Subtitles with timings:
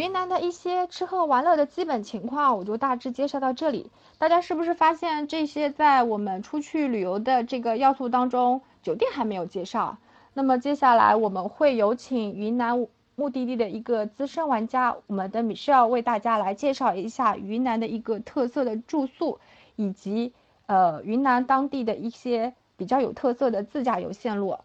[0.00, 3.90] 云南的一些吃喝玩乐的基本情况，我就大致介绍到这里。
[4.16, 9.98] 大家是不是发现这些在我们出去旅游的这个要素当中，酒店还没有介绍？
[10.32, 19.38] 那么接下来我们会有请云南目的地的一个资深玩家，我们的米歇尔为大家来介绍一下云南的一个特色的住宿，
[19.76, 20.32] 以及
[20.64, 24.56] 呃云南当地的一些比较有特色的自驾游线路。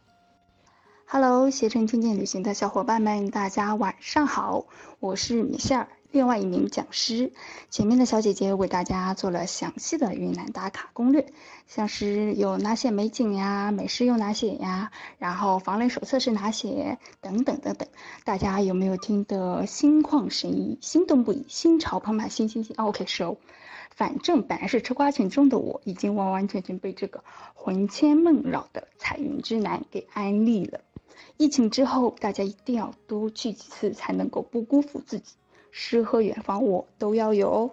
[1.07, 4.65] Hello，携程听见旅行的小伙伴们，大家晚上好，
[4.99, 7.31] 我是米歇尔，另外一名讲师。
[7.69, 11.31] 前面的小姐姐为大家做了详细的云南打卡攻略，
[11.67, 17.87] 像是有哪些美景呀，美食有哪些呀，然后防雷手册是哪些，等等等等。
[18.23, 23.35] 大家有没有听得心旷神怡、心动不已、心潮澎湃、心心心？OK，so，
[23.91, 30.81] 反正本来是吃瓜群众的我，已经完完全全被这个魂牵梦绕的彩云之南给安利了。
[31.37, 35.35] 疫情之后，大家一定要多去几次，才能够不辜负自己。
[35.71, 37.71] 诗和远方，我都要有哦。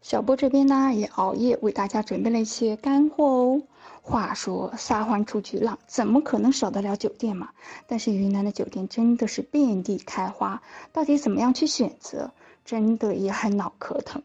[0.00, 3.62] 小波这边呢，也熬夜为大家准备了一些干货哦。
[4.02, 7.50] 话说，撒欢出去浪，怎么可能少得了酒店嘛？
[7.88, 12.30] 但是云南的酒店真的是遍地开花，到底怎么样去选择，
[12.64, 14.22] 真的也很脑壳疼。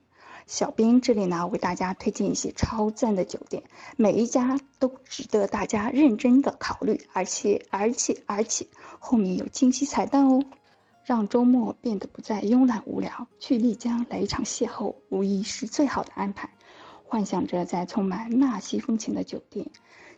[0.51, 3.63] 小编这里呢，为大家推荐一些超赞的酒店，
[3.95, 8.67] 每一家都值得大家认真的考虑，而且而且而且
[8.99, 10.43] 后面有惊喜彩蛋哦，
[11.05, 16.49] 让周末变得不再慵懒无聊，去丽江来一场邂逅，无疑是最好的安排。
[17.05, 19.67] 幻想着在充满纳西风情的酒店，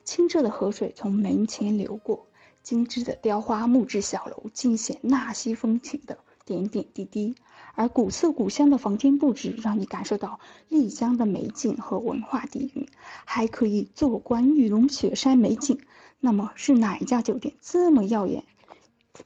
[0.04, 2.26] 清澈的河水从门前流过，
[2.64, 7.36] 精致的雕花木质小楼尽显纳西风情的点点滴滴。
[7.76, 12.88] 而古色古香的房间布置，让你感受到丽江的美景和文化底蕴，
[13.26, 15.80] 还可以坐观玉龙雪山美景。
[16.20, 18.44] 那么是哪一家酒店这么耀眼？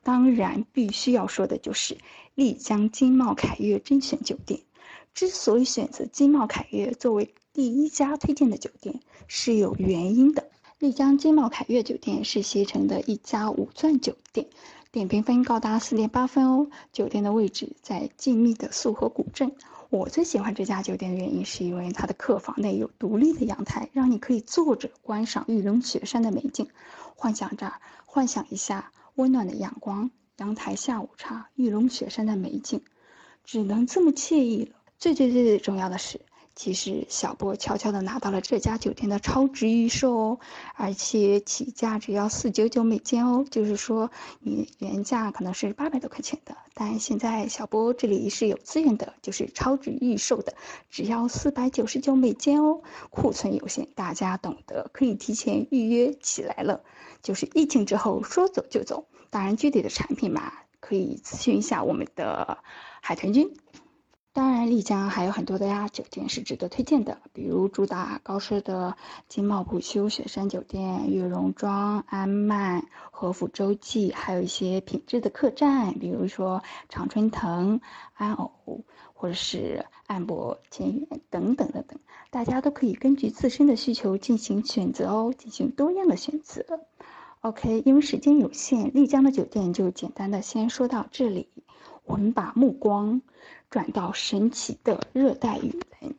[0.03, 1.97] 当然，必须要说的就是
[2.35, 4.61] 丽江金茂凯悦甄选酒店。
[5.13, 10.49] 之所以选择金茂凯悦作为第一家推荐的酒店，是有原因的。
[10.79, 14.47] 丽江金茂凯悦酒店是携程的一家五钻酒店。
[14.91, 16.69] 点评分高达四点八分哦！
[16.93, 19.51] 酒店的位置在静谧的素河古镇。
[19.89, 26.67] 我最喜欢这家酒店的原因，是因为它的客房内有独立的阳台，让你可以坐着观赏玉龙雪山的美景。
[27.15, 27.73] 幻想着，
[28.05, 32.81] 幻想一下温暖的阳光、阳台下午茶、玉龙雪山的美景，
[33.43, 34.75] 只能这么惬意了。
[34.97, 36.21] 最最最最重要的是。
[36.57, 40.39] 其实小波悄悄的拿到了这家酒店的超值预售哦，
[40.73, 44.09] 而且起价只要四九九美金哦，就是说
[44.39, 50.55] 你原价可能是八百多块钱的，但现在小波这里是有资源的，就是超值预售的，
[50.89, 52.81] 只要四百九十九美金哦，
[53.11, 56.81] 库存有限，大家懂得，可以提前预约起来了，
[57.21, 59.05] 就是疫情之后说走就走。
[59.29, 62.57] 当然具体的产品嘛，可以咨询一下我们的
[63.01, 63.55] 海豚君。
[64.37, 68.95] 当然，丽江还有很多的呀，酒店是值得推荐的，比如主打高奢的
[69.27, 77.81] 金茂普修雪山酒店、悦榕庄、安曼、和府洲际，还有一些品质的客栈，比如说常春藤、
[78.13, 78.83] 安偶，
[79.15, 81.99] 或者是安博千园等等等等，
[82.29, 86.63] 大家都可以根据自身的需求进行选择哦，进行多样的选择。
[87.41, 91.49] OK，因为时间有限，丽江的酒店就简单的先说到这里。
[92.07, 93.21] 我们把目光
[93.69, 96.15] 转到神奇的热带雨林，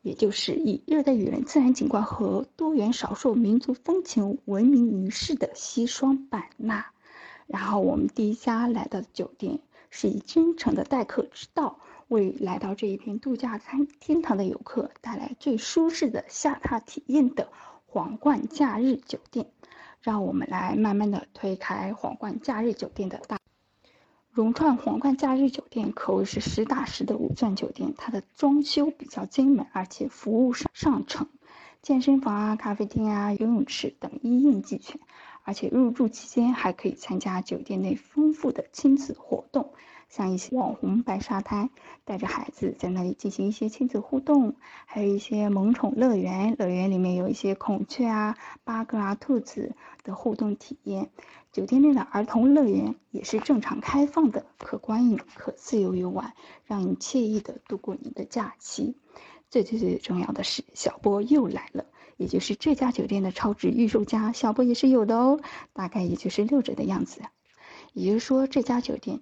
[0.00, 6.86] 也就是以热带雨林自然景观和多元少数民族风情闻名于世的西双版纳。
[7.48, 9.58] 然后我们第一家来到的酒店
[9.90, 17.48] 是以真诚的待客之道，为来到这一片度假餐天堂的游客带来最舒适的下榻体验的
[17.86, 19.50] 皇冠假日酒店。
[20.00, 23.41] 让我们来慢慢的推开皇冠假日酒店的大。
[24.32, 31.28] 融创皇冠假日酒店可谓是实打实的五钻酒店，它的装修比较精美，而且服务上上乘，
[31.82, 34.98] 健身房啊、咖啡厅啊、游泳池等一应俱全，
[35.42, 39.74] 而且入住期间还可以参加酒店内丰富的亲子活动。
[40.08, 41.68] 像一些网红白沙滩，
[42.04, 44.56] 带着孩子在那里进行一些亲子互动，
[44.86, 49.74] 还有一些萌宠乐园，乐园里面有一些孔雀啊、八哥啊、兔子
[50.04, 51.10] 的互动体验。
[51.52, 56.32] 酒店内的儿童乐园也是正常开放的，可观影、可自由游玩，
[56.64, 58.96] 让你惬意的度过你的假期。
[59.50, 61.84] 最最最重要的是，小波又来了，
[62.16, 65.40] 也就是这家酒店的超值预售价，小波也是有的哦，
[65.74, 67.20] 大概也就是六折的样子。
[67.92, 69.20] 也就是说，这家酒店。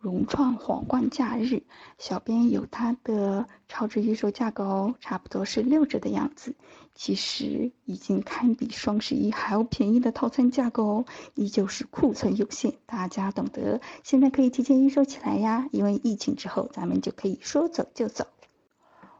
[0.00, 1.62] 融创皇冠假日，
[1.98, 6.54] 小编有它的超值预售价格哦，差不多是六折的样子。
[6.94, 11.04] 其实已经堪比双十一还要便宜的套餐价格哦，
[11.34, 13.82] 依旧是库存有限，大家懂得。
[14.02, 18.26] 现在可以提前预售起来呀，因为疫情之后咱们就可以说走就走。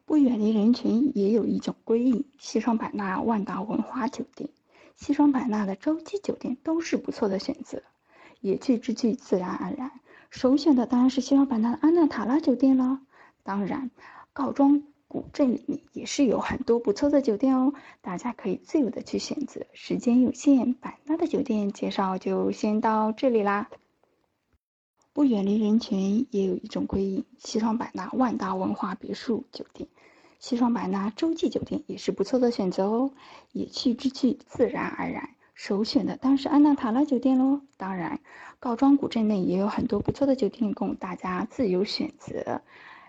[0.07, 2.25] 不远离人群，也有一种归隐。
[2.39, 4.49] 西双版纳万达文华酒店，
[4.97, 7.83] 西双版纳的洲际酒店都是不错的选择。
[8.41, 9.93] 野趣之趣，自然而然。
[10.31, 13.01] 首选的当然是西双版纳的安纳塔拉酒店了。
[13.43, 13.91] 当然，
[14.33, 19.67] 告庄古镇里面也是有很多不错的酒店哦，大家可以自由的去选择。
[19.73, 23.69] 时间有限，版纳的酒店介绍就先到这里啦。
[25.13, 27.25] 不远离人群，也有一种归隐。
[27.39, 29.89] 西双版纳万达文化别墅酒店，
[30.39, 33.11] 西双版纳洲际酒店也是不错的选择哦。
[33.51, 35.31] 野趣之趣，自然而然。
[35.63, 37.61] 首选的当然是安纳塔拉酒店喽。
[37.77, 38.21] 当然，
[38.61, 42.63] 告庄古镇内也有很多不错的酒店供大家自由选择。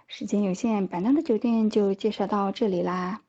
[0.07, 3.21] 时间有限，版纳的酒店就介绍到这里啦。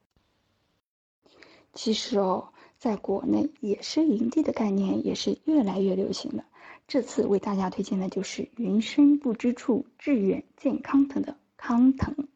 [1.73, 2.49] 其实哦，
[2.79, 6.45] 在国内野生营地的概念也是越来越流行了。
[6.89, 12.27] 这次为大家推荐的就是云深不知处，致远健康腾的康腾。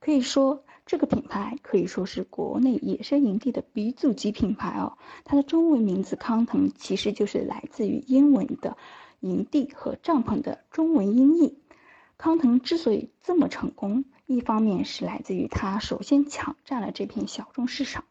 [0.00, 0.64] 可以说。
[0.84, 4.98] 这个品牌可以说是国内野生营地的鼻祖级品牌哦。
[5.24, 8.76] 它的中文名字康腾其实就是来自于英文的
[9.20, 11.58] 营地和帐篷的中文音译。
[12.18, 18.04] 康腾之所以这么成功，一方面是来自于它首先抢占了这片小众市场，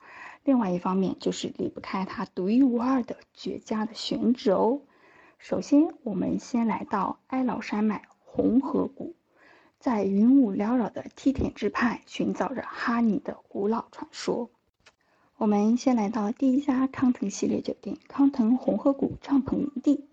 [0.43, 4.81] 另外一方面就是离不开它独一无二的绝佳的选址哦。
[5.37, 9.15] 首先，我们先来到哀牢山脉红河谷。
[9.81, 14.51] 在云雾缭绕的梯田之畔，寻找着哈尼的古老传说。
[15.37, 20.07] 我们先来到第一家康腾系列酒店——康腾红河谷帐篷营地。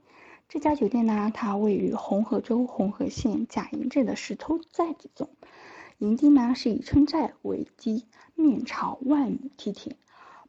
[0.49, 5.29] 这家酒店呢，它位于红河州红河县贾营镇的石头寨子中。
[5.99, 9.97] 营地呢是以村寨为基，面朝万亩梯田，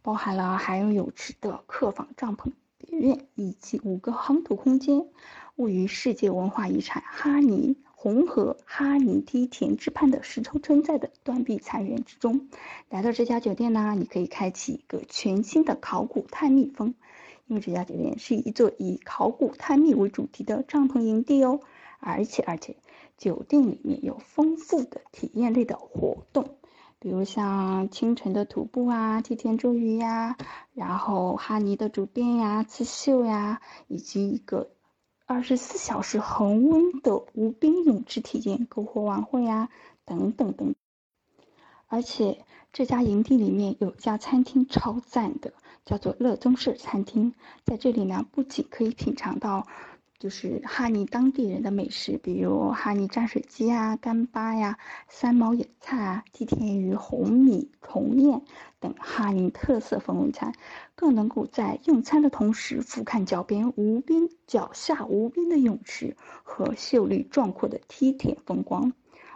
[0.01, 5.06] 包含了含有泳池的客房帐篷别院以及五个夯土空间，
[5.57, 7.75] 位于世界文化遗产哈尼。
[8.01, 12.48] 红河哈尼梯田之畔的石头村寨的断壁残垣之中，
[12.88, 16.96] 来到这家酒店呢，你可以开启一个全新的考古探秘风，
[17.48, 21.60] 因为这家酒店是一座以考古探秘为主题的帐篷营地哦，
[22.00, 22.78] 而且而且
[23.18, 26.56] 酒店里面有丰富的体验类的活动，
[27.00, 30.38] 比如像清晨的徒步啊、梯田捉鱼呀，
[30.74, 33.60] 然后哈尼的竹编呀、刺绣呀，
[33.90, 34.69] 以及一个。
[35.31, 39.70] 二十四小时恒温的无冰泳池体验、篝火晚会呀，
[40.04, 40.74] 等等等。
[41.86, 42.44] 而且
[42.74, 45.54] 这家营地里面有家餐厅超赞的，
[45.86, 47.36] 叫做乐宗式餐厅。
[47.64, 49.68] 在这里呢，不仅可以品尝到。
[50.19, 54.77] 就是哈尼当地人的美食，比如哈尼蘸水鸡啊、干巴呀、
[55.07, 58.42] 三毛野菜啊、梯田鱼、红米虫面
[58.81, 60.54] 等哈尼特色风味餐，
[60.94, 68.92] 更能够在用餐的同时俯瞰脚边无边脚下无边的泳池和秀丽壮阔的梯田风光。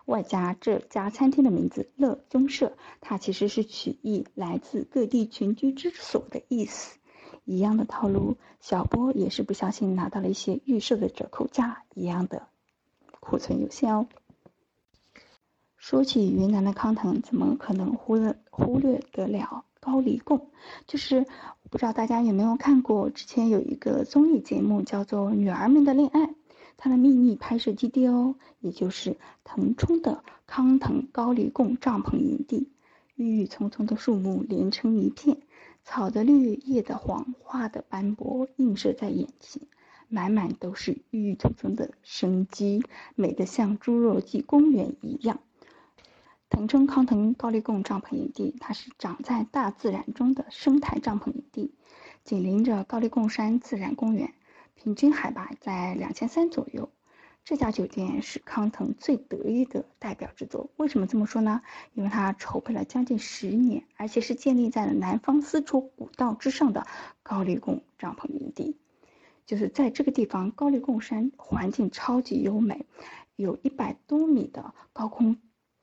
[0.05, 6.97] 外加这家餐厅的名字“乐中社”，它其实是取意来自各地群居之所的意思。
[7.45, 12.47] 一样的套路，小波也是不小心拿到了一些预售的折扣价，一样的
[13.19, 14.07] 库存有限哦。
[15.77, 20.49] 说起云南的康腾，怎么可能忽略忽略得了高黎贡？
[20.87, 21.25] 就是
[21.69, 26.27] 不知道大家有没有看过，之前有一个综艺节目叫做《女儿们的恋爱》，
[26.77, 32.69] 它的秘密拍摄基地哦，也就是腾冲的康腾高黎贡帐篷营地，
[33.15, 35.37] 郁郁葱葱的树木连成一片。
[35.85, 39.63] 草的绿，叶的黄，花的斑驳，映射在眼前，
[40.07, 45.41] 满满都是郁郁葱葱的生机，美得像侏罗纪公园一样。
[46.49, 51.73] 腾冲康腾高黎贡帐篷营地，它是长在大自然中的生态帐篷营地，
[52.23, 54.33] 紧邻着高黎贡山自然公园，
[54.75, 56.89] 平均海拔在两千三左右。
[57.45, 60.69] 这家酒店是康腾最得意的代表之作。
[60.77, 61.61] 为什么这么说呢？
[61.93, 66.87] 因为它筹备了将近十年，而且是建立在了南方丝绸古道之上的
[67.21, 68.77] 高黎贡帐篷营地。
[69.45, 72.85] 就是在这个地方，高黎贡山环境超级优美，
[73.35, 75.37] 有一百多米的高空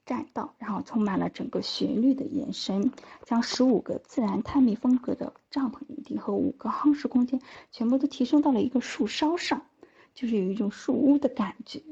[0.07, 2.91] 栈道，然后充满了整个旋律的延伸，
[3.27, 9.67] 将十五个自然探秘风格的帐篷营地和五个夯实空间全部都提升到了一个树梢上。
[10.15, 11.83] 就是有一种树屋的感觉，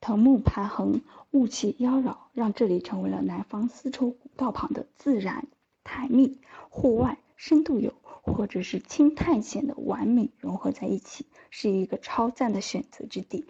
[0.00, 5.46] 藤木盘横，雾气妖娆，让这里成为了南方丝绸古道旁的自然
[5.84, 13.46] 探秘、户外深度游或者是轻探险的完美融合在一起，是一个超赞的选择之地。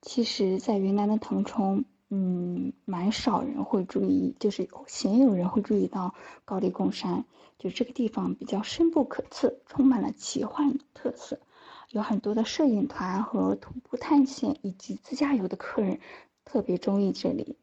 [0.00, 7.24] 其实，在云南的腾冲，嗯，蛮少人会注意，就是鲜有人会注意到高黎贡山，
[7.58, 11.40] 就这个地方比较深不可测，充满了奇幻特色，
[11.90, 16.00] 有很多的摄影团和徒步探险以及自驾游的客人
[16.44, 17.56] 特别中意这里。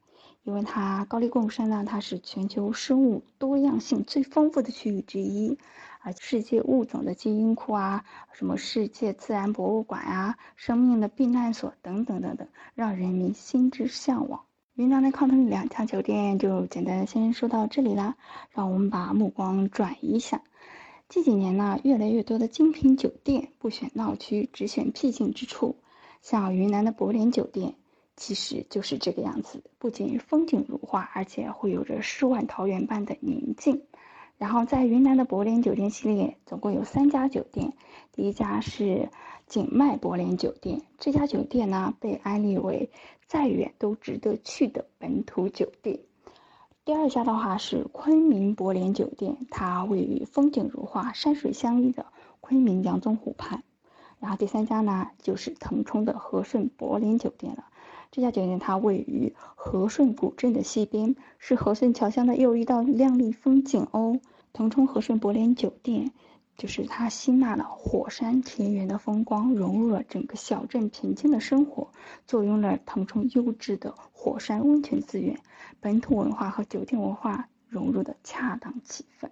[0.43, 5.57] 因为它高黎贡山呢，它是全球生物多样性最丰富的区域之一，
[6.01, 14.45] 啊，世界物种的基因库啊，什么世界自然博物馆啊，生命的避难所等等等等，让人民心之向往。
[14.75, 18.15] 云南的康腾两家酒店就简单先说到这里啦，
[18.51, 20.43] 让我们把目光转移一下。
[21.07, 25.75] 这几年呢，越来越多的精品酒店不选闹区，只选僻静之处，
[26.21, 27.75] 像云南的柏联酒店。
[28.17, 33.81] 其实就是这个样子，不仅风景如画，而且会有着世外桃源般的宁静。
[34.37, 37.73] 然后在云南的柏联酒店系列，总共有三家酒店。
[38.13, 39.09] 第一家是
[39.47, 42.89] 景迈柏联酒店，这家酒店呢被安利为
[43.27, 45.99] 再远都值得去的本土酒店。
[46.85, 52.05] 第二家的话是昆明博联酒店，它位于风景如画、山水相依的
[52.41, 53.63] 昆明阳宗湖畔。
[54.19, 57.65] 然后第三家呢就是腾冲的和顺博联酒店了。
[58.11, 64.19] 这家酒店它位于和顺古镇的西边，是和顺侨乡的又一道亮丽风景哦。
[64.53, 66.11] 腾冲和顺博联酒店，
[66.57, 71.89] 就是它吸纳了火山田园的风光，融入了整个小镇平静的生活，
[72.25, 75.37] 坐拥了腾冲优质的火山温泉资源，
[75.79, 79.29] 本土文化和酒店文化融入的恰当气氛。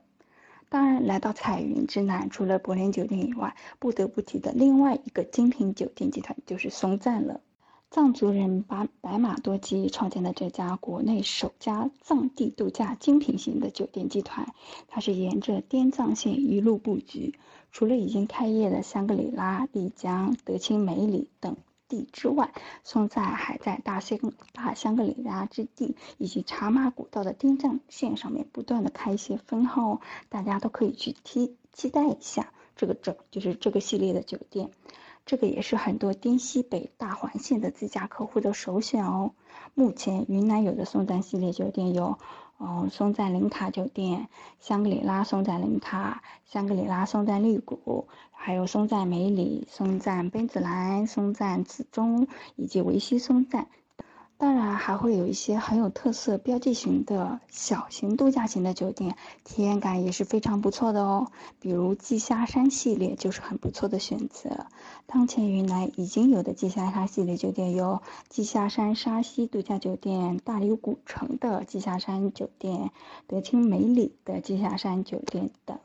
[0.69, 7.41] 当然，来到彩云之南，除了柏联酒店以外，不得不提的另外一个精品酒店集团就是松赞了。
[7.93, 14.51] 藏族人把白马多吉创建的这家国内首家藏地度假精品型的酒店集团，
[14.87, 17.37] 它是沿着滇藏线一路布局。
[17.71, 21.55] 除了已经开业的香格里拉、丽江、德钦梅里等
[21.87, 22.51] 地之外，
[22.83, 24.17] 松赞还在大香
[24.53, 34.71] 大香格里拉之地以及茶马古道的滇藏线上面不断的开一些分号，大家都可以去期期待一下这个整就是这个系列的酒店。
[35.25, 39.31] 这个也是很多滇西北大环线的自驾客户的首选哦。
[39.73, 42.19] 目前云南有的松赞系列酒店有，
[42.59, 44.27] 嗯，松赞林卡酒店、
[44.59, 53.67] 香格里拉松赞林卡、香格里拉松赞绿谷，还有松赞梅里、松赞奔子兰、松赞紫中以及维西松赞。
[54.43, 61.31] 当然还会有一些很有特色、标记型的小型度假型的酒店，体验感也是非常不错的哦。
[61.61, 64.65] 比如季沙山系列就是很不错的选择。
[65.05, 72.91] 当前云南已经有的季沙山系列酒店有季沙山沙溪度假酒店、大理古城的季沙山酒店、
[73.27, 75.79] 德清梅里的季沙山酒店等。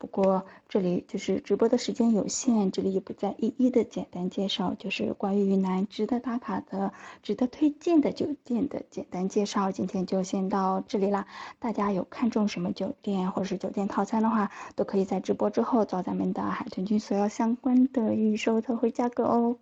[0.00, 9.72] 不过这里就是直播的时间有限，这里也不再一一的简单介绍，就是关于云南值得打卡的、值得推荐的酒店的简单介绍。
[9.72, 11.26] 今天就先到这里啦，
[11.58, 19.56] 大家有看中什么酒店或是酒店套餐的话，都可以在直播之后找咱们的海豚君索要相关的预售特惠价格哦。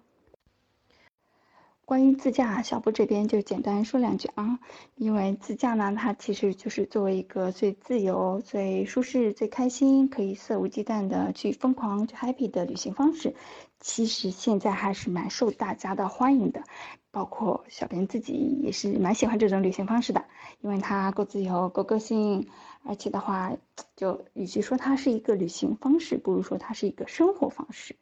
[1.87, 4.59] 关于自驾，小布这边就简单说两句啊。
[4.97, 13.37] 因为自驾呢，它其实就是作为一个最自由、最舒适、最开心，可以肆无忌惮的去疯狂、去 happy 的旅行方式。
[13.78, 16.64] 其实现在还是蛮受大家的欢迎的，
[17.12, 20.25] 包括小编自己也是蛮喜欢这种旅行方式的，
[20.62, 22.49] 因为它够自由、够个性，
[22.83, 23.52] 而且的话，
[23.95, 27.95] 就与其说它是一个旅行方式，不如说它是一个生活方式。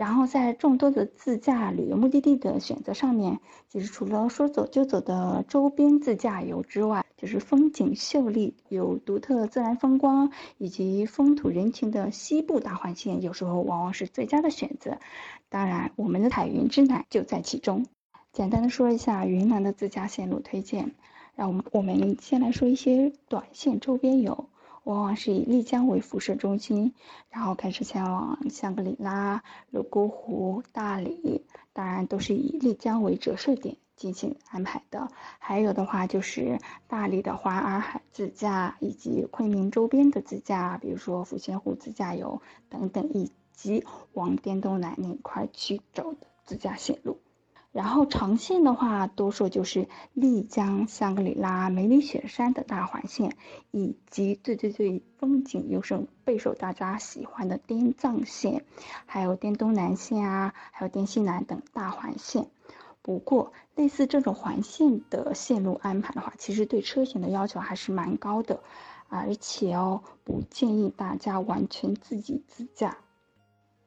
[0.00, 3.38] 然后在众多的自驾旅游目的地的选择上面，
[3.68, 14.96] 其实除了说走就走的周边自驾游之外，就是风景秀丽、有独特自然风光以及风土人情的西部大环线，有时候往往是最佳的选择。
[15.50, 17.84] 当然，我们的彩云之南就在其中。
[18.32, 20.94] 简单的说一下云南的自驾线路推荐，
[21.36, 24.48] 让我们我们先来说一些短线周边游。
[24.90, 26.94] 往往是以丽江为辐射中心，
[27.28, 35.08] 然后开始前往香格里拉、泸沽湖、大理，当然都是以丽江为折射点进行安排的。
[35.38, 47.20] 还有的话就是大理的环洱海自驾，以及昆明周边的自驾，比如说抚仙湖自驾游等等，以及往滇东南那块去走的自驾线路。
[47.72, 53.36] 然后长线的话，多数就是丽江、香格里拉、梅里雪山的大环线，
[53.70, 58.64] 以及最最最风景优胜、备受大家喜欢的滇藏线，
[59.06, 62.48] 还有滇东南线啊，还有滇西南等大环线。
[63.02, 68.62] 不过，类似这种环线的线路安排的话，其实对车型的要求还是蛮高的，
[69.08, 72.98] 而且哦，不建议大家完全自己自驾。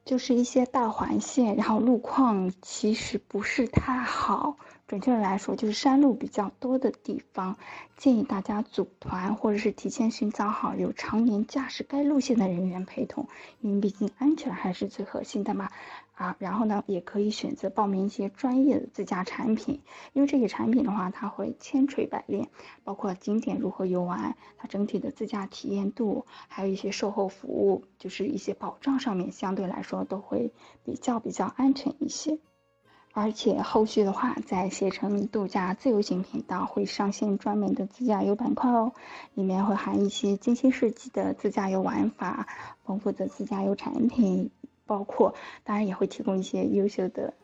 [0.04, 4.56] 就是一些大环线，然后路况其实不是太好。
[4.86, 7.56] 准确的来说，就是山路比较多的地方，
[7.96, 13.26] 建议大家组团或者是提前寻找好有常年驾驶该路线的人员陪同，
[13.60, 15.70] 因为毕竟安全还是最核心的嘛。
[16.14, 19.80] 啊，然后呢，也可以选择报名一些专业的自驾产品，
[20.12, 22.48] 因为这些产品的话，它会千锤百炼，
[22.84, 30.52] 包括景点如何游玩，它整体的自驾体验度，还有一些售后服务，就是一些保障上面，相对来说都会
[30.84, 32.38] 比较比较安全一些。
[33.16, 38.92] 而且后续的话，在携程度假自由行频道会上线专门的自驾游板块哦，
[39.34, 42.48] 里面会含一些精心设计的自驾游玩法，
[42.84, 44.50] 丰富的自驾游产品，
[44.86, 47.34] 包括当然也会提供一些优秀的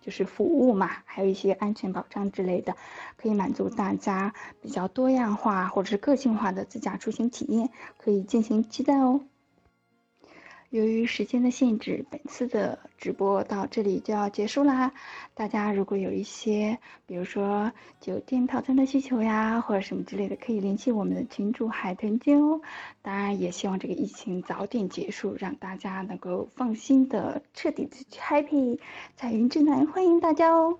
[0.00, 2.76] 就是服务嘛，还有一些安全保障之类的，
[3.16, 9.20] 可以满足大家比较多样化或者是个性化的自驾出行体验，可以进行期待哦。
[10.70, 14.92] 由于时间的限制，本次的直播到这里就要结束啦。
[15.34, 22.60] 大家如果有一些，比如说酒店套餐的需求呀，或者什么之类的，可以联系我们的群主海豚君哦。
[23.02, 28.78] 当然，也希望这个疫情早点结束，让大家能够放心的、彻底的去 happy。
[29.16, 30.78] 彩云之南欢迎大家哦。